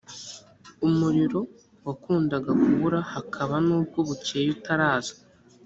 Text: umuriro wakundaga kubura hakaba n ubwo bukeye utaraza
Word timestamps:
umuriro 0.87 1.39
wakundaga 1.85 2.51
kubura 2.61 2.99
hakaba 3.13 3.55
n 3.65 3.67
ubwo 3.77 3.99
bukeye 4.07 4.47
utaraza 4.55 5.13